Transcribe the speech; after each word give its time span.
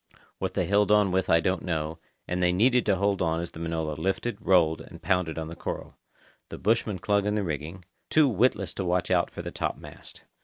What 0.39 0.55
they 0.55 0.65
held 0.65 0.89
on 0.91 1.11
with 1.11 1.29
I 1.29 1.39
don't 1.39 1.61
know, 1.63 1.99
and 2.27 2.41
they 2.41 2.51
needed 2.51 2.87
to 2.87 2.95
hold 2.95 3.21
on 3.21 3.39
as 3.39 3.51
the 3.51 3.59
Minota 3.59 3.95
lifted, 4.01 4.35
rolled, 4.41 4.81
and 4.81 4.99
pounded 4.99 5.37
on 5.37 5.47
the 5.47 5.55
coral. 5.55 5.93
The 6.49 6.57
bushmen 6.57 6.97
clung 6.97 7.27
in 7.27 7.35
the 7.35 7.43
rigging, 7.43 7.85
too 8.09 8.27
witless 8.27 8.73
to 8.73 8.83
watch 8.83 9.11
out 9.11 9.29
for 9.29 9.43
the 9.43 9.51
topmast. 9.51 10.23